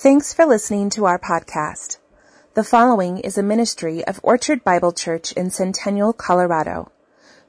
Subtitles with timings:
[0.00, 1.98] Thanks for listening to our podcast.
[2.54, 6.92] The following is a ministry of Orchard Bible Church in Centennial, Colorado.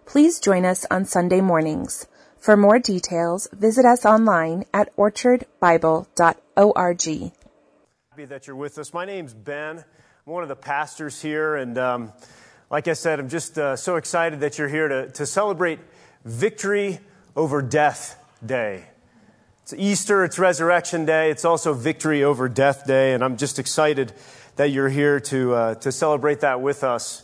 [0.08, 2.08] Please join us on Sunday mornings.
[2.40, 7.34] For more details, visit us online at orchardbible.org.
[8.10, 8.96] Happy that you're with us.
[8.96, 9.78] My name's Ben.
[9.78, 12.14] I'm one of the pastors here, and um,
[12.72, 15.78] like I said, I'm just uh, so excited that you're here to, to celebrate
[16.26, 16.98] Victory
[17.36, 18.86] Over Death Day.
[19.72, 24.12] It's Easter, it's Resurrection Day, it's also Victory Over Death Day, and I'm just excited
[24.56, 27.22] that you're here to, uh, to celebrate that with us.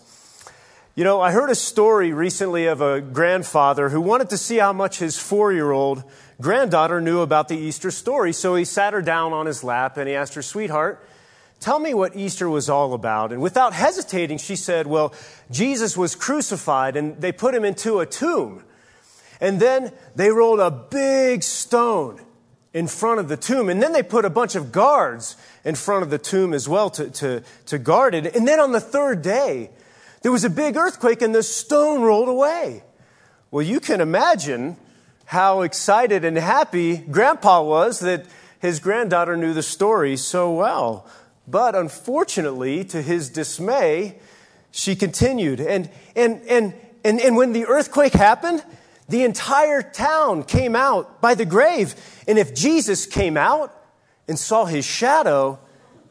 [0.94, 4.74] You know, I heard a story recently of a grandfather who wanted to see how
[4.74, 6.04] much his four year old
[6.40, 10.08] granddaughter knew about the Easter story, so he sat her down on his lap and
[10.08, 11.04] he asked her, Sweetheart,
[11.60, 13.32] tell me what Easter was all about.
[13.32, 15.16] And without hesitating, she said, Well,
[15.50, 18.64] Jesus was crucified and they put him into a tomb.
[19.42, 22.22] And then they rolled a big stone
[22.76, 23.70] in front of the tomb.
[23.70, 26.90] And then they put a bunch of guards in front of the tomb as well
[26.90, 28.36] to, to, to guard it.
[28.36, 29.70] And then on the third day,
[30.24, 32.84] there was a big earthquake and the stone rolled away.
[33.50, 34.76] Well, you can imagine
[35.24, 38.26] how excited and happy Grandpa was that
[38.60, 41.08] his granddaughter knew the story so well.
[41.48, 44.20] But unfortunately, to his dismay,
[44.72, 45.62] she continued.
[45.62, 46.74] And, and, and,
[47.06, 48.66] and, and when the earthquake happened,
[49.08, 51.96] the entire town came out by the grave.
[52.28, 53.76] And if Jesus came out
[54.28, 55.60] and saw his shadow,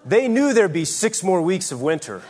[0.04, 2.22] they knew there'd be six more weeks of winter.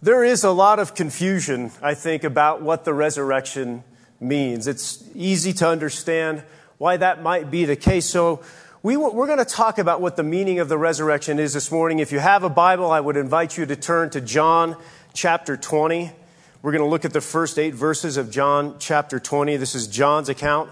[0.00, 3.82] There is a lot of confusion, I think, about what the resurrection
[4.20, 4.68] means.
[4.68, 6.44] It's easy to understand
[6.76, 8.06] why that might be the case.
[8.06, 8.42] So,
[8.80, 11.98] we, are going to talk about what the meaning of the resurrection is this morning.
[11.98, 14.76] If you have a Bible, I would invite you to turn to John
[15.14, 16.12] chapter 20.
[16.60, 19.56] We're going to look at the first eight verses of John chapter 20.
[19.58, 20.70] This is John's account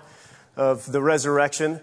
[0.57, 1.81] of the resurrection.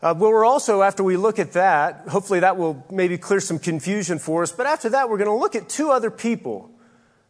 [0.00, 3.58] Uh, but we're also, after we look at that, hopefully that will maybe clear some
[3.58, 4.52] confusion for us.
[4.52, 6.70] But after that, we're going to look at two other people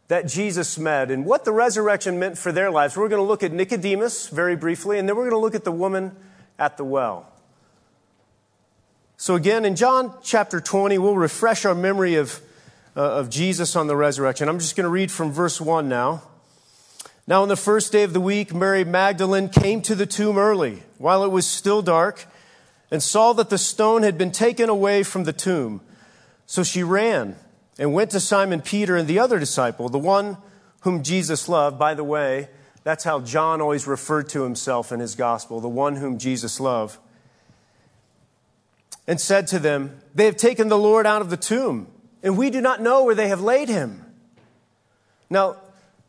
[0.09, 2.95] that Jesus met and what the resurrection meant for their lives.
[2.95, 5.63] We're going to look at Nicodemus very briefly, and then we're going to look at
[5.63, 6.15] the woman
[6.59, 7.31] at the well.
[9.17, 12.41] So, again, in John chapter 20, we'll refresh our memory of
[12.95, 14.47] Uh, of Jesus on the resurrection.
[14.47, 16.21] I'm just going to read from verse 1 now.
[17.25, 20.83] Now, on the first day of the week, Mary Magdalene came to the tomb early,
[20.99, 22.27] while it was still dark,
[22.91, 25.81] and saw that the stone had been taken away from the tomb.
[26.45, 27.35] So she ran
[27.79, 30.37] and went to Simon Peter and the other disciple, the one
[30.81, 31.79] whom Jesus loved.
[31.79, 32.47] By the way,
[32.83, 36.99] that's how John always referred to himself in his gospel, the one whom Jesus loved.
[39.07, 41.87] And said to them, They have taken the Lord out of the tomb
[42.23, 44.03] and we do not know where they have laid him.
[45.29, 45.57] Now,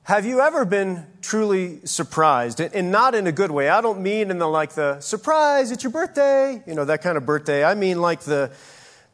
[0.04, 2.60] have you ever been truly surprised?
[2.60, 3.68] And not in a good way.
[3.68, 7.16] I don't mean in the like the surprise, it's your birthday, you know, that kind
[7.16, 7.64] of birthday.
[7.64, 8.52] I mean like the,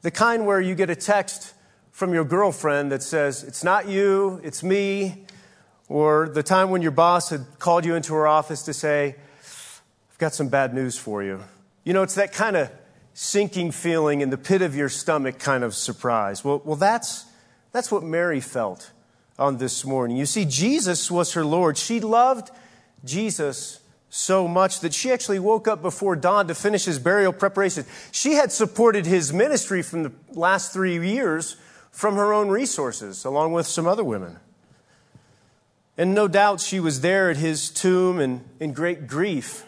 [0.03, 1.55] the kind where you get a text
[1.93, 5.27] from your girlfriend that says, it's not you, it's me.
[5.89, 10.19] Or the time when your boss had called you into her office to say, I've
[10.19, 11.41] got some bad news for you.
[11.85, 12.71] You know, it's that kind of
[13.15, 16.45] sinking feeling in the pit of your stomach kind of surprise.
[16.45, 17.27] Well, well that's,
[17.73, 18.91] that's what Mary felt
[19.39, 20.17] on this morning.
[20.17, 21.77] You see, Jesus was her Lord.
[21.79, 22.51] She loved
[23.05, 27.85] Jesus so much that she actually woke up before dawn to finish his burial preparation.
[28.11, 31.57] She had supported his ministry from the last three years
[31.91, 34.39] from her own resources, along with some other women.
[35.97, 39.65] And no doubt she was there at his tomb and in great grief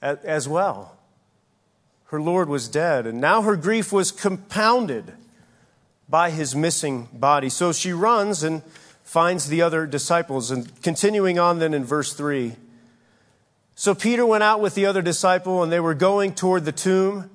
[0.00, 0.95] as well
[2.06, 5.12] her Lord was dead, and now her grief was compounded
[6.08, 7.48] by his missing body.
[7.48, 8.62] So she runs and
[9.02, 10.50] finds the other disciples.
[10.50, 12.54] And continuing on then in verse 3.
[13.74, 17.30] So Peter went out with the other disciple, and they were going toward the tomb.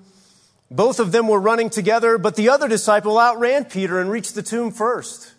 [0.69, 4.41] Both of them were running together, but the other disciple outran Peter and reached the
[4.41, 5.33] tomb first.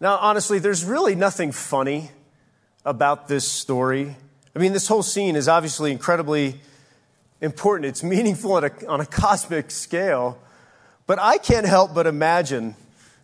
[0.00, 2.10] Now, honestly, there's really nothing funny
[2.84, 4.16] about this story.
[4.56, 6.60] I mean, this whole scene is obviously incredibly
[7.40, 7.86] important.
[7.86, 10.38] It's meaningful a, on a cosmic scale.
[11.06, 12.76] But I can't help but imagine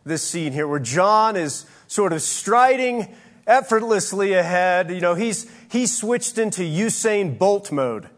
[0.05, 3.15] this scene here where John is sort of striding
[3.47, 4.91] effortlessly ahead.
[4.91, 8.09] You know, he's, he's switched into Usain Bolt mode.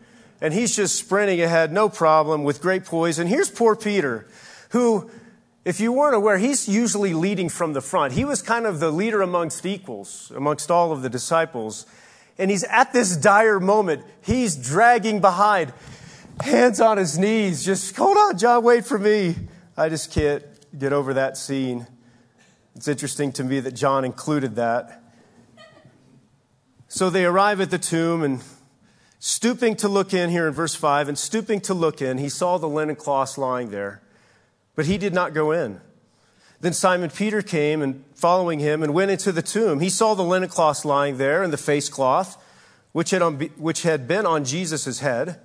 [0.41, 3.21] And he's just sprinting ahead, no problem, with great poise.
[3.21, 4.27] And here's poor Peter,
[4.71, 5.09] who,
[5.65, 8.15] if you weren't aware, he's usually leading from the front.
[8.15, 11.87] He was kind of the leader amongst equals, amongst all of the disciples.
[12.39, 14.05] And he's at this dire moment.
[14.23, 15.73] He's dragging behind
[16.41, 19.37] hands on his knees, just hold on, John, wait for me.
[19.77, 20.43] I just can't
[20.77, 21.87] get over that scene.
[22.75, 25.03] It's interesting to me that John included that.
[26.89, 28.43] So they arrive at the tomb, and
[29.25, 32.59] Stooping to look in here in verse 5, and stooping to look in, he saw
[32.59, 34.03] the linen cloths lying there,
[34.75, 35.81] but he did not go in.
[36.63, 39.81] Then Simon Peter came and following him and went into the tomb.
[39.81, 42.41] He saw the linen cloth lying there and the face cloth,
[42.93, 45.41] which had, on, which had been on Jesus' head,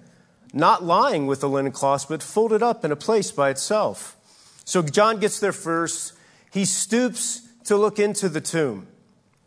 [0.53, 4.15] not lying with the linen cloth, but folded up in a place by itself.
[4.63, 6.13] So John gets there first.
[6.51, 8.85] He stoops to look into the tomb,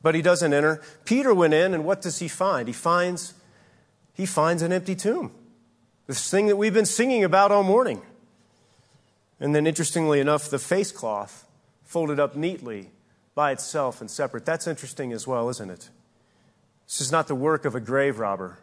[0.03, 0.83] but he doesn't enter.
[1.05, 2.67] Peter went in, and what does he find?
[2.67, 3.35] He finds
[4.13, 5.33] he finds an empty tomb.
[6.09, 8.03] This thing that we've been singing about all morning.
[9.39, 11.47] And then, interestingly enough, the face cloth
[11.91, 12.91] folded up neatly
[13.35, 14.45] by itself and separate.
[14.45, 15.91] That's interesting as well, isn't it?
[16.87, 18.59] This is not the work of a grave robber.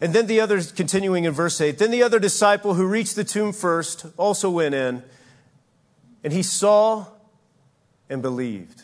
[0.00, 3.24] And then the other, continuing in verse 8, then the other disciple who reached the
[3.24, 5.02] tomb first also went in,
[6.22, 7.06] and he saw
[8.10, 8.82] and believed.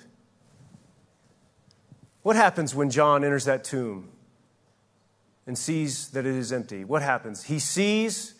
[2.22, 4.08] What happens when John enters that tomb?
[5.46, 7.44] and sees that it is empty, what happens?
[7.44, 8.34] He sees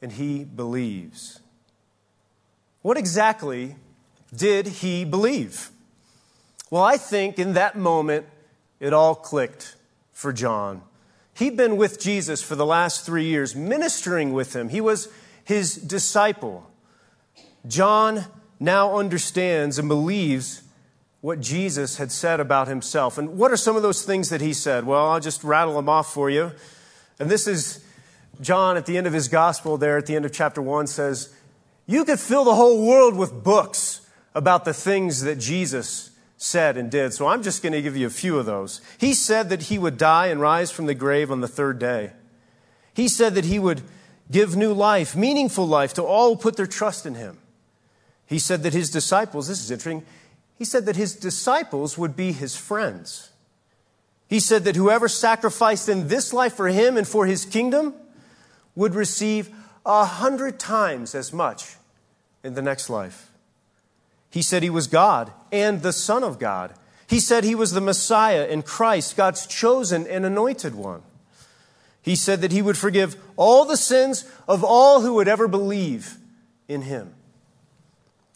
[0.00, 1.40] and he believes.
[2.84, 3.76] What exactly
[4.36, 5.70] did he believe?
[6.68, 8.26] Well, I think in that moment
[8.78, 9.76] it all clicked
[10.12, 10.82] for John.
[11.32, 14.68] He'd been with Jesus for the last three years, ministering with him.
[14.68, 15.08] He was
[15.44, 16.70] his disciple.
[17.66, 18.26] John
[18.60, 20.62] now understands and believes
[21.22, 23.16] what Jesus had said about himself.
[23.16, 24.84] And what are some of those things that he said?
[24.84, 26.52] Well, I'll just rattle them off for you.
[27.18, 27.82] And this is
[28.42, 31.34] John at the end of his gospel, there at the end of chapter 1, says,
[31.86, 34.00] You could fill the whole world with books
[34.34, 37.12] about the things that Jesus said and did.
[37.12, 38.80] So I'm just going to give you a few of those.
[38.98, 42.12] He said that he would die and rise from the grave on the third day.
[42.94, 43.82] He said that he would
[44.30, 47.38] give new life, meaningful life, to all who put their trust in him.
[48.26, 50.04] He said that his disciples, this is interesting,
[50.56, 53.30] he said that his disciples would be his friends.
[54.28, 57.94] He said that whoever sacrificed in this life for him and for his kingdom
[58.74, 59.54] would receive
[59.84, 61.76] a hundred times as much
[62.42, 63.30] in the next life.
[64.30, 66.74] He said he was God and the Son of God.
[67.06, 71.02] He said he was the Messiah and Christ, God's chosen and anointed one.
[72.02, 76.16] He said that he would forgive all the sins of all who would ever believe
[76.68, 77.14] in him.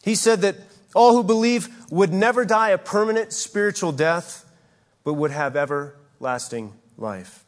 [0.03, 0.55] He said that
[0.95, 4.49] all who believe would never die a permanent spiritual death,
[5.03, 7.45] but would have everlasting life.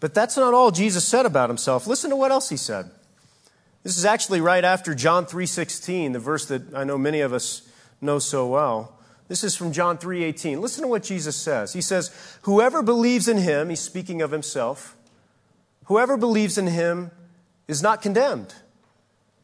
[0.00, 1.86] But that's not all Jesus said about himself.
[1.86, 2.90] Listen to what else he said.
[3.82, 7.62] This is actually right after John 3:16, the verse that I know many of us
[8.00, 8.98] know so well.
[9.28, 10.60] This is from John 3:18.
[10.60, 11.72] Listen to what Jesus says.
[11.72, 12.10] He says,
[12.42, 14.96] "Whoever believes in him, he's speaking of himself,
[15.84, 17.10] whoever believes in him
[17.68, 18.54] is not condemned.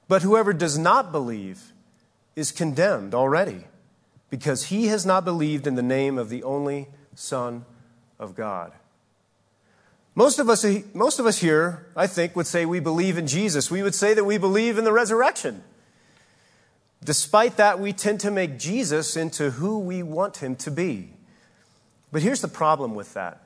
[0.09, 1.73] But whoever does not believe
[2.37, 3.67] is condemned already
[4.31, 7.65] because he has not believed in the name of the only Son
[8.19, 8.73] of God.
[10.15, 13.71] Most of, us, most of us here, I think, would say we believe in Jesus.
[13.71, 15.63] We would say that we believe in the resurrection.
[17.03, 21.15] Despite that, we tend to make Jesus into who we want him to be.
[22.13, 23.41] But here's the problem with that.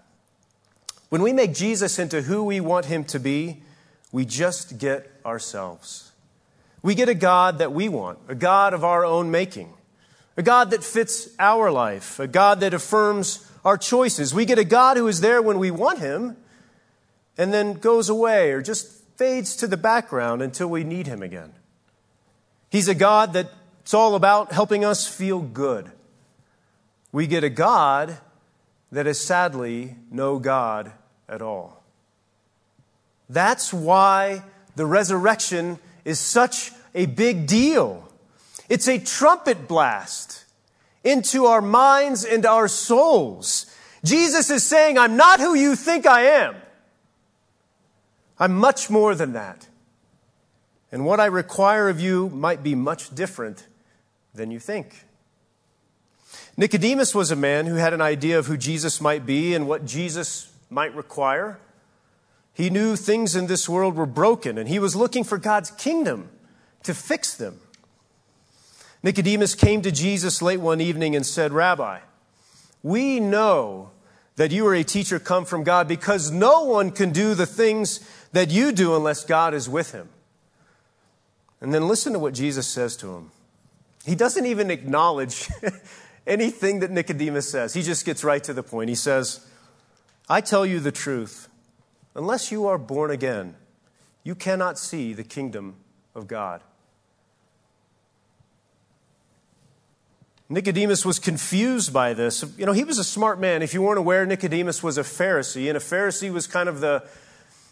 [1.08, 3.62] When we make Jesus into who we want him to be,
[4.10, 6.10] we just get ourselves.
[6.82, 9.72] We get a God that we want, a God of our own making,
[10.36, 14.34] a God that fits our life, a God that affirms our choices.
[14.34, 16.36] We get a God who is there when we want Him
[17.38, 21.52] and then goes away or just fades to the background until we need Him again.
[22.70, 25.90] He's a God that's all about helping us feel good.
[27.12, 28.18] We get a God
[28.92, 30.92] that is sadly no God
[31.28, 31.82] at all.
[33.28, 34.42] That's why
[34.76, 38.06] the resurrection is such a big deal.
[38.68, 40.44] It's a trumpet blast
[41.04, 43.66] into our minds and our souls.
[44.04, 46.56] Jesus is saying, I'm not who you think I am.
[48.38, 49.68] I'm much more than that.
[50.92, 53.66] And what I require of you might be much different
[54.34, 55.04] than you think.
[56.56, 59.84] Nicodemus was a man who had an idea of who Jesus might be and what
[59.84, 61.58] Jesus might require.
[62.54, 66.30] He knew things in this world were broken, and he was looking for God's kingdom
[66.84, 67.60] to fix them.
[69.02, 72.00] Nicodemus came to Jesus late one evening and said, Rabbi,
[72.82, 73.90] we know
[74.36, 78.00] that you are a teacher come from God because no one can do the things
[78.32, 80.08] that you do unless God is with him.
[81.60, 83.30] And then listen to what Jesus says to him.
[84.04, 85.48] He doesn't even acknowledge
[86.26, 87.74] anything that Nicodemus says.
[87.74, 88.88] He just gets right to the point.
[88.90, 89.44] He says,
[90.28, 91.48] I tell you the truth.
[92.14, 93.56] Unless you are born again,
[94.22, 95.76] you cannot see the kingdom
[96.14, 96.60] of God.
[100.48, 102.44] Nicodemus was confused by this.
[102.56, 103.62] You know, he was a smart man.
[103.62, 107.04] If you weren't aware, Nicodemus was a Pharisee, and a Pharisee was kind of the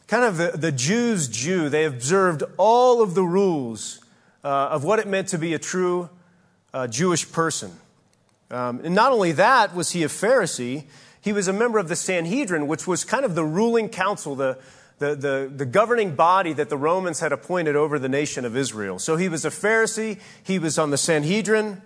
[0.07, 1.69] kind of the, the Jews' Jew.
[1.69, 4.00] They observed all of the rules
[4.43, 6.11] uh, of what it meant to be a true
[6.73, 7.73] uh, Jewish person.
[8.50, 10.85] Um, and not only that was he a Pharisee,
[11.21, 14.59] he was a member of the Sanhedrin, which was kind of the ruling council, the,
[14.99, 18.99] the, the, the, governing body that the Romans had appointed over the nation of Israel.
[18.99, 21.81] So he was a Pharisee, he was on the Sanhedrin.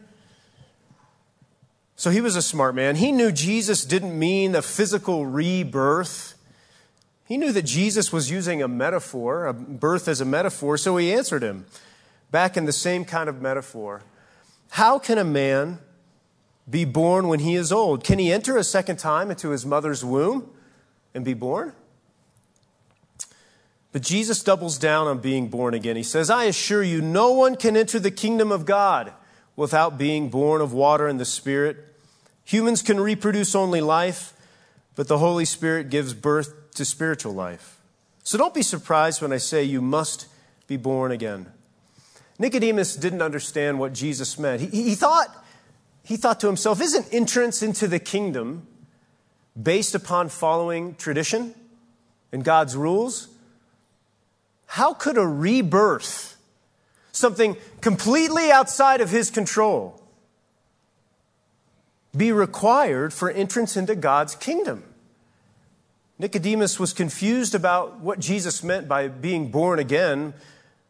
[1.98, 2.94] So he was a smart man.
[2.94, 6.36] He knew Jesus didn't mean a physical rebirth.
[7.26, 11.12] He knew that Jesus was using a metaphor, a birth as a metaphor, so he
[11.12, 11.66] answered him
[12.30, 14.02] back in the same kind of metaphor.
[14.70, 15.80] How can a man
[16.70, 18.04] be born when he is old?
[18.04, 20.48] Can he enter a second time into his mother's womb
[21.14, 21.72] and be born?
[23.90, 25.96] But Jesus doubles down on being born again.
[25.96, 29.12] He says, I assure you, no one can enter the kingdom of God
[29.58, 31.76] without being born of water and the Spirit.
[32.44, 34.32] Humans can reproduce only life,
[34.94, 37.80] but the Holy Spirit gives birth to spiritual life.
[38.22, 40.28] So don't be surprised when I say you must
[40.68, 41.46] be born again.
[42.38, 44.60] Nicodemus didn't understand what Jesus meant.
[44.60, 45.44] He, he, thought,
[46.04, 48.64] he thought to himself, isn't entrance into the kingdom
[49.60, 51.52] based upon following tradition
[52.30, 53.26] and God's rules?
[54.66, 56.36] How could a rebirth,
[57.18, 60.00] something completely outside of his control,
[62.16, 64.84] be required for entrance into God's kingdom.
[66.18, 70.34] Nicodemus was confused about what Jesus meant by being born again,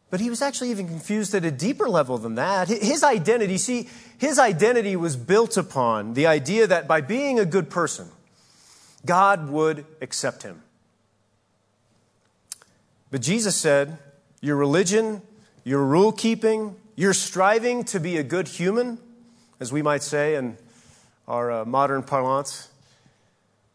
[0.09, 2.67] but he was actually even confused at a deeper level than that.
[2.67, 7.69] His identity, see, his identity was built upon the idea that by being a good
[7.69, 8.07] person,
[9.05, 10.63] God would accept him.
[13.11, 13.99] But Jesus said,
[14.41, 15.21] Your religion,
[15.69, 18.97] your rule keeping, your striving to be a good human,
[19.59, 20.57] as we might say, in
[21.27, 22.69] our uh, modern parlance.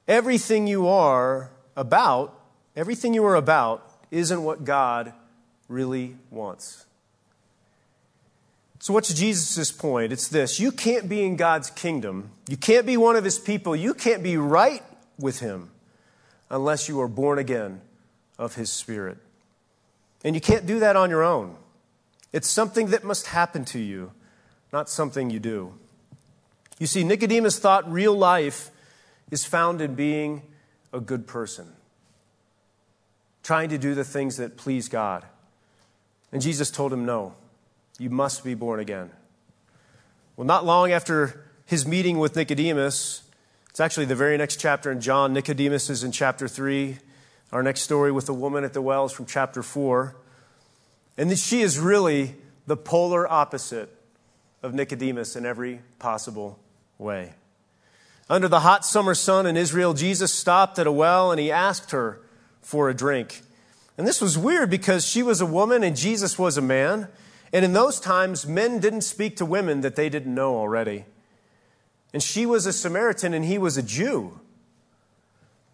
[0.08, 2.36] Everything you are about,
[2.74, 5.12] everything you are about, isn't what God
[5.68, 6.84] really wants.
[8.80, 10.12] So, what's Jesus' point?
[10.12, 13.76] It's this you can't be in God's kingdom, you can't be one of his people,
[13.76, 14.82] you can't be right
[15.16, 15.70] with him
[16.50, 17.82] unless you are born again
[18.36, 19.18] of his spirit.
[20.24, 21.56] And you can't do that on your own.
[22.35, 24.11] It's something that must happen to you,
[24.73, 25.75] not something you do.
[26.81, 28.73] You see, Nicodemus thought real life
[29.31, 30.43] is found in being
[30.93, 31.69] a good person,
[33.45, 35.25] trying to do the things that please God.
[36.33, 37.37] And Jesus told him, No,
[38.00, 39.12] you must be born again.
[40.35, 43.23] Well, not long after his meeting with Nicodemus,
[43.71, 45.33] it's actually the very next chapter in John.
[45.35, 46.99] Nicodemus is in chapter 3.
[47.53, 50.17] Our next story with the woman at the well is from chapter 4.
[51.16, 52.35] And she is really
[52.66, 53.90] the polar opposite
[54.62, 56.59] of Nicodemus in every possible
[56.99, 57.35] way.
[58.28, 61.90] Under the hot summer sun in Israel, Jesus stopped at a well and he asked
[61.90, 62.21] her
[62.62, 63.42] for a drink.
[63.99, 67.09] And this was weird because she was a woman and Jesus was a man.
[67.52, 71.04] And in those times, men didn't speak to women that they didn't know already.
[72.12, 74.40] And she was a Samaritan and he was a Jew.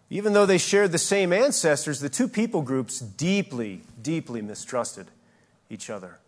[0.09, 5.07] Even though they shared the same ancestors, the two people groups deeply, deeply mistrusted
[5.71, 6.19] each other.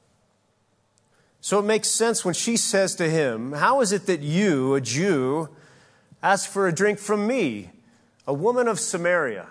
[1.41, 4.81] So it makes sense when she says to him, How is it that you, a
[4.81, 5.49] Jew,
[6.21, 7.71] ask for a drink from me,
[8.25, 9.47] a woman of Samaria?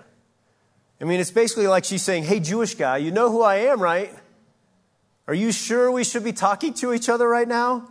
[1.01, 3.81] I mean, it's basically like she's saying, Hey, Jewish guy, you know who I am,
[3.81, 4.11] right?
[5.29, 7.89] Are you sure we should be talking to each other right now?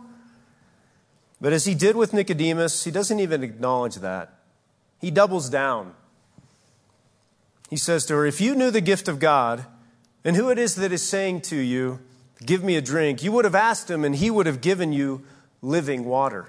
[1.40, 4.34] But as he did with Nicodemus, he doesn't even acknowledge that.
[5.00, 5.94] He doubles down.
[7.70, 9.64] He says to her, If you knew the gift of God
[10.24, 12.00] and who it is that is saying to you,
[12.44, 13.22] Give me a drink.
[13.22, 15.22] You would have asked him, and he would have given you
[15.60, 16.48] living water.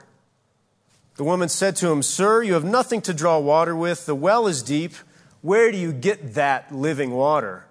[1.17, 4.05] The woman said to him, Sir, you have nothing to draw water with.
[4.05, 4.93] The well is deep.
[5.41, 7.65] Where do you get that living water?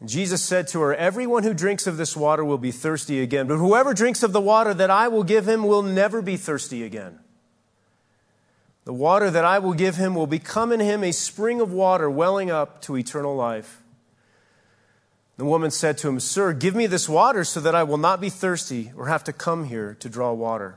[0.00, 3.46] And Jesus said to her, Everyone who drinks of this water will be thirsty again,
[3.46, 6.82] but whoever drinks of the water that I will give him will never be thirsty
[6.84, 7.18] again.
[8.90, 12.10] The water that I will give him will become in him a spring of water
[12.10, 13.80] welling up to eternal life.
[15.36, 18.20] The woman said to him, Sir, give me this water so that I will not
[18.20, 20.74] be thirsty or have to come here to draw water.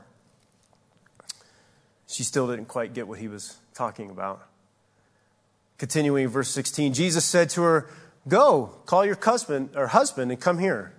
[2.06, 4.46] She still didn't quite get what he was talking about.
[5.78, 7.90] Continuing verse 16, Jesus said to her,
[8.28, 10.94] Go, call your husband or husband and come here.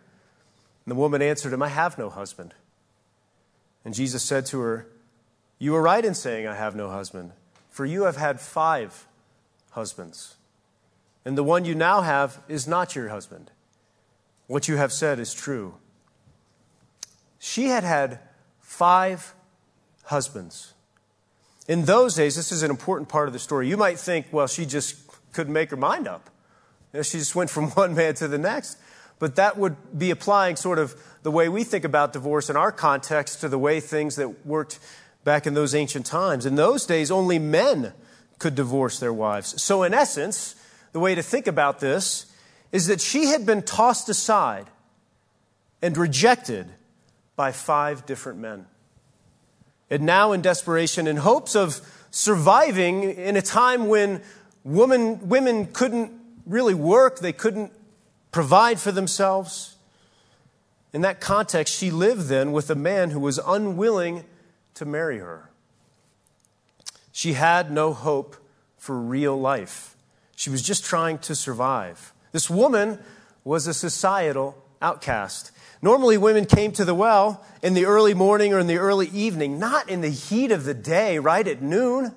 [0.85, 2.53] And the woman answered him, I have no husband.
[3.85, 4.87] And Jesus said to her,
[5.57, 7.31] You are right in saying, I have no husband,
[7.69, 9.07] for you have had five
[9.71, 10.35] husbands.
[11.23, 13.51] And the one you now have is not your husband.
[14.47, 15.75] What you have said is true.
[17.39, 18.19] She had had
[18.59, 19.33] five
[20.05, 20.73] husbands.
[21.67, 23.67] In those days, this is an important part of the story.
[23.67, 24.95] You might think, well, she just
[25.33, 26.29] couldn't make her mind up.
[26.93, 28.77] You know, she just went from one man to the next.
[29.17, 32.71] But that would be applying sort of the way we think about divorce in our
[32.71, 34.79] context to the way things that worked
[35.25, 36.45] back in those ancient times.
[36.45, 37.91] In those days, only men
[38.39, 39.61] could divorce their wives.
[39.61, 40.55] So, in essence,
[40.93, 42.27] the way to think about this
[42.71, 44.67] is that she had been tossed aside
[45.81, 46.67] and rejected
[47.35, 48.67] by five different men.
[49.89, 54.21] And now, in desperation, in hopes of surviving in a time when
[54.63, 56.11] women, women couldn't
[56.45, 57.71] really work, they couldn't
[58.31, 59.75] provide for themselves.
[60.93, 64.23] In that context, she lived then with a man who was unwilling
[64.75, 65.49] to marry her.
[67.11, 68.35] She had no hope
[68.77, 69.95] for real life.
[70.35, 72.13] She was just trying to survive.
[72.31, 72.99] This woman
[73.43, 75.51] was a societal outcast.
[75.81, 79.59] Normally, women came to the well in the early morning or in the early evening,
[79.59, 82.13] not in the heat of the day, right at noon.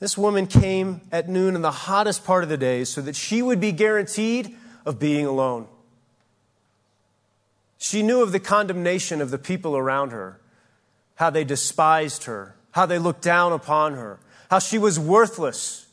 [0.00, 3.40] This woman came at noon in the hottest part of the day so that she
[3.40, 5.68] would be guaranteed of being alone.
[7.94, 10.40] She knew of the condemnation of the people around her,
[11.14, 14.18] how they despised her, how they looked down upon her,
[14.50, 15.86] how she was worthless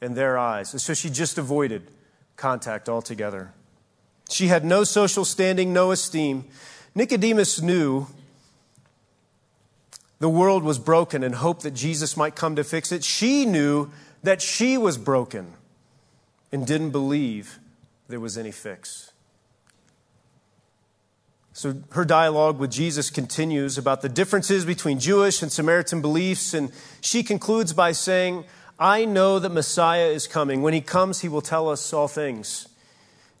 [0.00, 0.72] in their eyes.
[0.72, 1.90] And so she just avoided
[2.36, 3.52] contact altogether.
[4.30, 6.44] She had no social standing, no esteem.
[6.94, 8.06] Nicodemus knew
[10.20, 13.02] the world was broken and hoped that Jesus might come to fix it.
[13.02, 13.90] She knew
[14.22, 15.54] that she was broken
[16.52, 17.58] and didn't believe
[18.06, 19.10] there was any fix.
[21.58, 26.70] So her dialogue with Jesus continues about the differences between Jewish and Samaritan beliefs, and
[27.00, 28.44] she concludes by saying,
[28.78, 30.62] I know that Messiah is coming.
[30.62, 32.68] When he comes, he will tell us all things.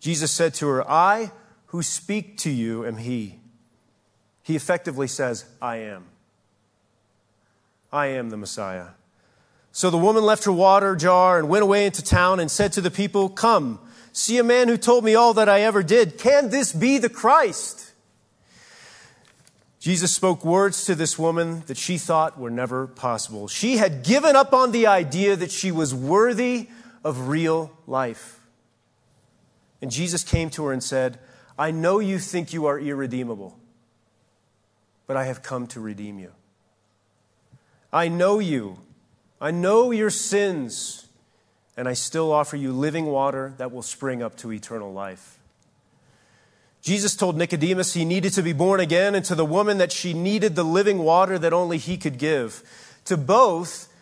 [0.00, 1.30] Jesus said to her, I
[1.66, 3.38] who speak to you am he.
[4.42, 6.06] He effectively says, I am.
[7.92, 8.88] I am the Messiah.
[9.70, 12.80] So the woman left her water jar and went away into town and said to
[12.80, 13.78] the people, Come,
[14.12, 16.18] see a man who told me all that I ever did.
[16.18, 17.87] Can this be the Christ?
[19.80, 23.46] Jesus spoke words to this woman that she thought were never possible.
[23.46, 26.68] She had given up on the idea that she was worthy
[27.04, 28.40] of real life.
[29.80, 31.20] And Jesus came to her and said,
[31.56, 33.56] I know you think you are irredeemable,
[35.06, 36.32] but I have come to redeem you.
[37.92, 38.78] I know you.
[39.40, 41.06] I know your sins,
[41.76, 45.37] and I still offer you living water that will spring up to eternal life.
[46.88, 50.14] Jesus told Nicodemus he needed to be born again, and to the woman that she
[50.14, 52.62] needed the living water that only he could give.
[53.04, 53.92] To both,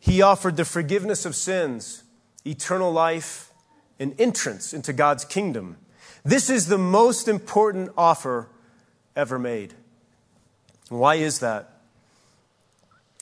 [0.00, 2.02] he offered the forgiveness of sins,
[2.44, 3.50] eternal life,
[3.98, 5.78] and entrance into God's kingdom.
[6.26, 8.50] This is the most important offer
[9.16, 9.72] ever made.
[10.90, 11.80] Why is that?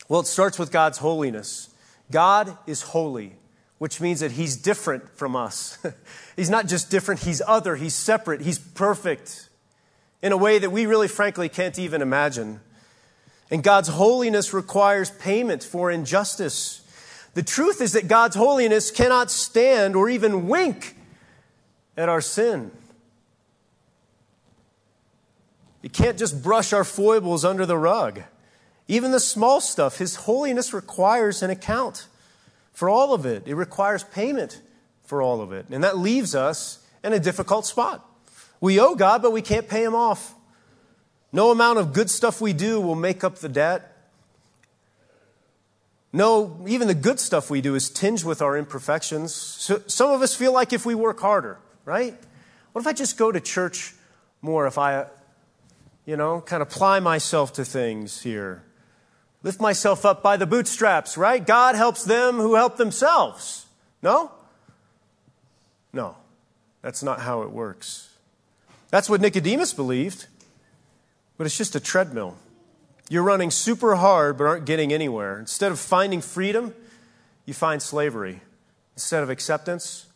[0.08, 1.72] Well, it starts with God's holiness.
[2.10, 3.36] God is holy,
[3.84, 5.76] which means that He's different from us.
[6.36, 9.50] he's not just different, He's other, He's separate, He's perfect
[10.22, 12.60] in a way that we really, frankly, can't even imagine.
[13.50, 16.80] And God's holiness requires payment for injustice.
[17.34, 20.96] The truth is that God's holiness cannot stand or even wink
[21.94, 22.70] at our sin.
[25.82, 28.22] It can't just brush our foibles under the rug.
[28.88, 32.06] Even the small stuff, His holiness requires an account
[32.74, 33.44] for all of it.
[33.46, 34.60] It requires payment
[35.04, 35.66] for all of it.
[35.70, 38.04] And that leaves us in a difficult spot.
[38.60, 40.34] We owe God, but we can't pay Him off.
[41.32, 43.90] No amount of good stuff we do will make up the debt.
[46.12, 49.34] No, even the good stuff we do is tinged with our imperfections.
[49.34, 52.14] So some of us feel like if we work harder, right?
[52.72, 53.94] What if I just go to church
[54.40, 54.66] more?
[54.66, 55.06] If I,
[56.06, 58.62] you know, kind of apply myself to things here?
[59.44, 61.46] Lift myself up by the bootstraps, right?
[61.46, 63.66] God helps them who help themselves.
[64.02, 64.32] No?
[65.92, 66.16] No.
[66.82, 68.10] That's not how it works.
[68.90, 70.26] That's what Nicodemus believed,
[71.36, 72.36] but it's just a treadmill.
[73.10, 75.38] You're running super hard but aren't getting anywhere.
[75.38, 76.74] Instead of finding freedom,
[77.44, 78.40] you find slavery.
[78.96, 80.06] Instead of acceptance,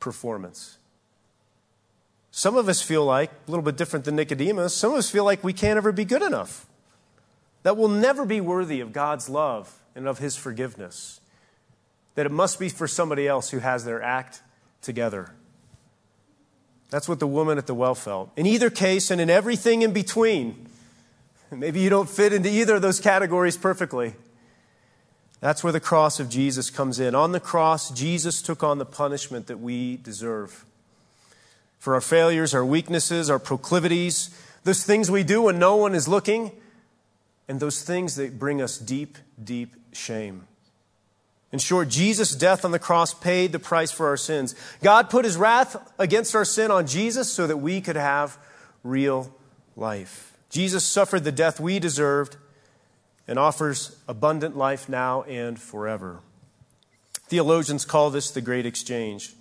[0.00, 0.78] performance.
[2.32, 5.24] Some of us feel like, a little bit different than Nicodemus, some of us feel
[5.24, 6.66] like we can't ever be good enough
[7.66, 11.20] that will never be worthy of God's love and of His forgiveness.
[12.14, 14.40] That it must be for somebody else who has their act
[14.82, 15.32] together.
[16.90, 18.30] That's what the woman at the well felt.
[18.36, 20.68] In either case, and in everything in between,
[21.50, 24.14] maybe you don't fit into either of those categories perfectly.
[25.40, 27.16] That's where the cross of Jesus comes in.
[27.16, 30.64] On the cross, Jesus took on the punishment that we deserve.
[31.80, 34.30] For our failures, our weaknesses, our proclivities,
[34.62, 36.52] those things we do when no one is looking,
[37.48, 40.46] and those things that bring us deep, deep shame.
[41.52, 44.54] In short, Jesus' death on the cross paid the price for our sins.
[44.82, 48.36] God put his wrath against our sin on Jesus so that we could have
[48.82, 49.32] real
[49.76, 50.36] life.
[50.50, 52.36] Jesus suffered the death we deserved
[53.28, 56.20] and offers abundant life now and forever.
[57.28, 59.34] Theologians call this the great exchange.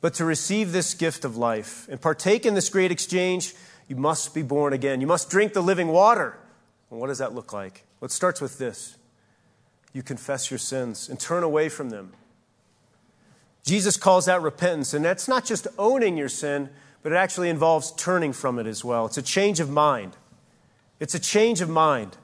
[0.00, 3.54] But to receive this gift of life and partake in this great exchange,
[3.88, 5.00] you must be born again.
[5.00, 6.36] You must drink the living water.
[6.94, 7.82] And what does that look like?
[7.98, 8.98] Well, it starts with this
[9.92, 12.12] you confess your sins and turn away from them.
[13.64, 16.70] Jesus calls that repentance, and that's not just owning your sin,
[17.02, 19.06] but it actually involves turning from it as well.
[19.06, 20.16] It's a change of mind.
[21.00, 22.16] It's a change of mind.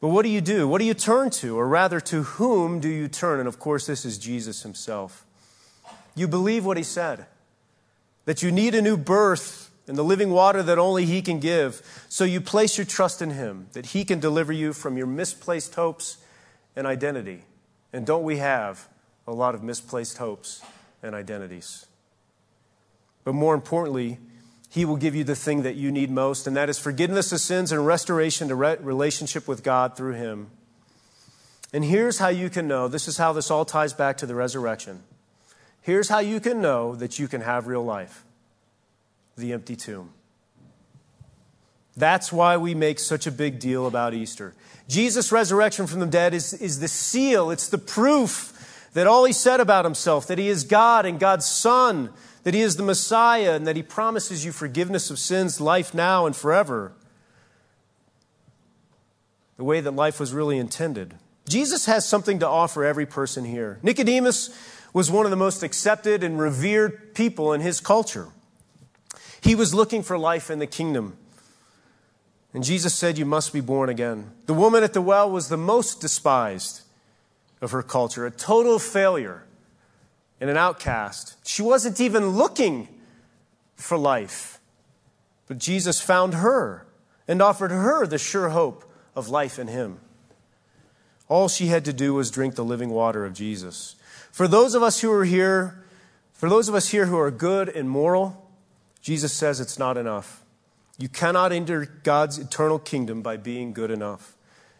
[0.00, 0.66] But what do you do?
[0.66, 1.58] What do you turn to?
[1.58, 3.40] Or rather, to whom do you turn?
[3.40, 5.26] And of course, this is Jesus himself.
[6.14, 7.26] You believe what he said
[8.24, 11.82] that you need a new birth in the living water that only he can give.
[12.08, 15.74] So you place your trust in him, that he can deliver you from your misplaced
[15.74, 16.18] hopes
[16.74, 17.44] and identity.
[17.92, 18.88] And don't we have
[19.26, 20.62] a lot of misplaced hopes
[21.02, 21.86] and identities?
[23.24, 24.18] But more importantly,
[24.70, 27.40] he will give you the thing that you need most, and that is forgiveness of
[27.40, 30.50] sins and restoration to re- relationship with God through him.
[31.72, 34.34] And here's how you can know this is how this all ties back to the
[34.34, 35.02] resurrection.
[35.80, 38.23] Here's how you can know that you can have real life
[39.36, 40.10] the empty tomb.
[41.96, 44.54] That's why we make such a big deal about Easter.
[44.88, 49.32] Jesus' resurrection from the dead is, is the seal, it's the proof that all he
[49.32, 52.10] said about himself, that he is God and God's Son,
[52.42, 56.26] that he is the Messiah, and that he promises you forgiveness of sins, life now
[56.26, 56.92] and forever.
[59.56, 61.14] The way that life was really intended.
[61.48, 63.78] Jesus has something to offer every person here.
[63.82, 64.50] Nicodemus
[64.92, 68.28] was one of the most accepted and revered people in his culture.
[69.44, 71.18] He was looking for life in the kingdom.
[72.54, 74.30] And Jesus said, You must be born again.
[74.46, 76.80] The woman at the well was the most despised
[77.60, 79.44] of her culture, a total failure
[80.40, 81.36] and an outcast.
[81.46, 82.88] She wasn't even looking
[83.76, 84.60] for life.
[85.46, 86.86] But Jesus found her
[87.28, 89.98] and offered her the sure hope of life in Him.
[91.28, 93.94] All she had to do was drink the living water of Jesus.
[94.32, 95.84] For those of us who are here,
[96.32, 98.43] for those of us here who are good and moral,
[99.04, 100.42] Jesus says it's not enough.
[100.96, 104.34] You cannot enter God's eternal kingdom by being good enough.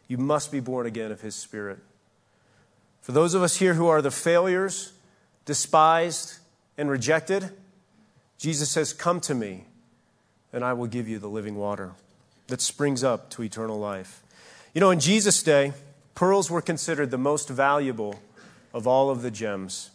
[0.08, 1.78] You must be born again of His Spirit.
[3.02, 4.94] For those of us here who are the failures,
[5.44, 6.38] despised,
[6.78, 7.50] and rejected,
[8.38, 9.66] Jesus says, Come to me,
[10.54, 11.92] and I will give you the living water
[12.46, 14.22] that springs up to eternal life.
[14.72, 15.74] You know, in Jesus' day,
[16.14, 18.20] pearls were considered the most valuable
[18.72, 19.90] of all of the gems.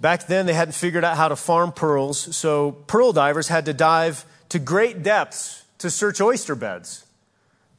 [0.00, 3.74] Back then, they hadn't figured out how to farm pearls, so pearl divers had to
[3.74, 7.04] dive to great depths to search oyster beds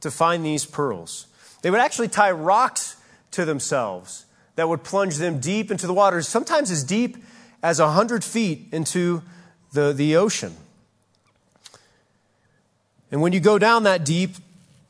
[0.01, 1.27] to find these pearls.
[1.61, 2.95] They would actually tie rocks
[3.31, 7.17] to themselves that would plunge them deep into the water, sometimes as deep
[7.63, 9.23] as 100 feet into
[9.73, 10.55] the, the ocean.
[13.11, 14.35] And when you go down that deep,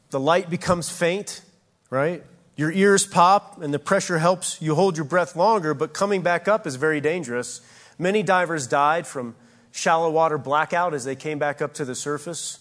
[0.10, 1.42] the light becomes faint,
[1.90, 2.24] right?
[2.56, 6.48] Your ears pop, and the pressure helps you hold your breath longer, but coming back
[6.48, 7.62] up is very dangerous.
[7.98, 9.36] Many divers died from
[9.72, 12.60] shallow water blackout as they came back up to the surface.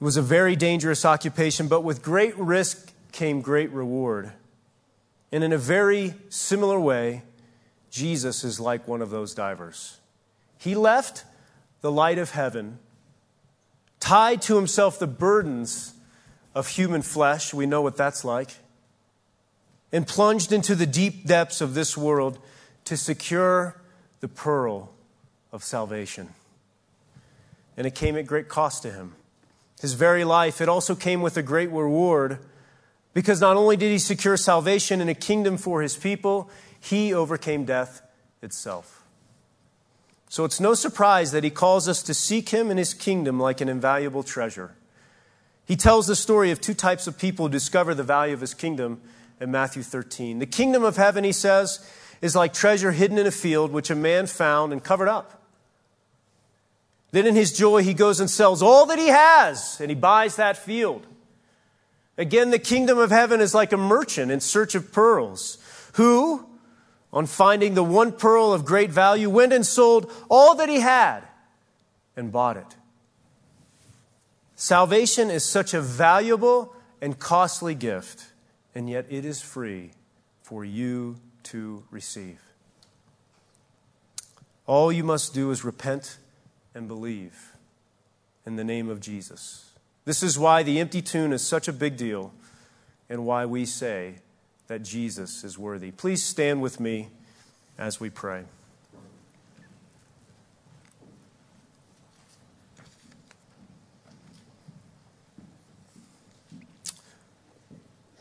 [0.00, 4.32] It was a very dangerous occupation, but with great risk came great reward.
[5.32, 7.22] And in a very similar way,
[7.90, 9.98] Jesus is like one of those divers.
[10.58, 11.24] He left
[11.80, 12.78] the light of heaven,
[13.98, 15.94] tied to himself the burdens
[16.54, 17.52] of human flesh.
[17.52, 18.56] We know what that's like.
[19.92, 22.38] And plunged into the deep depths of this world
[22.84, 23.80] to secure
[24.20, 24.90] the pearl
[25.52, 26.28] of salvation.
[27.76, 29.14] And it came at great cost to him.
[29.80, 32.38] His very life, it also came with a great reward
[33.14, 37.64] because not only did he secure salvation and a kingdom for his people, he overcame
[37.64, 38.02] death
[38.42, 39.04] itself.
[40.28, 43.60] So it's no surprise that he calls us to seek him and his kingdom like
[43.60, 44.74] an invaluable treasure.
[45.68, 48.54] He tells the story of two types of people who discover the value of his
[48.54, 49.02] kingdom
[49.38, 50.38] in Matthew 13.
[50.38, 51.86] The kingdom of heaven, he says,
[52.22, 55.42] is like treasure hidden in a field which a man found and covered up.
[57.10, 60.36] Then in his joy, he goes and sells all that he has and he buys
[60.36, 61.06] that field.
[62.16, 65.58] Again, the kingdom of heaven is like a merchant in search of pearls
[65.92, 66.46] who,
[67.12, 71.24] on finding the one pearl of great value, went and sold all that he had
[72.16, 72.77] and bought it.
[74.60, 78.32] Salvation is such a valuable and costly gift,
[78.74, 79.92] and yet it is free
[80.42, 82.40] for you to receive.
[84.66, 86.18] All you must do is repent
[86.74, 87.52] and believe
[88.44, 89.70] in the name of Jesus.
[90.04, 92.32] This is why the empty tomb is such a big deal
[93.08, 94.16] and why we say
[94.66, 95.92] that Jesus is worthy.
[95.92, 97.10] Please stand with me
[97.78, 98.42] as we pray.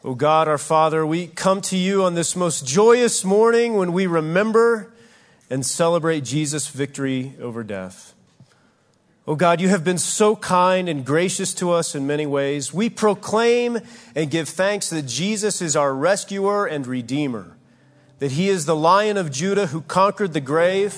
[0.08, 4.08] O God, our Father, we come to you on this most joyous morning when we
[4.08, 4.94] remember
[5.50, 8.14] and celebrate Jesus' victory over death.
[9.28, 12.74] Oh God, you have been so kind and gracious to us in many ways.
[12.74, 13.80] We proclaim
[14.16, 17.58] and give thanks that Jesus is our rescuer and redeemer,
[18.20, 20.96] that he is the lion of Judah who conquered the grave,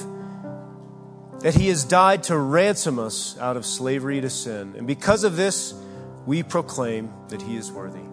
[1.40, 4.76] that he has died to ransom us out of slavery to sin.
[4.78, 5.74] And because of this,
[6.28, 8.09] we proclaim that he is worthy.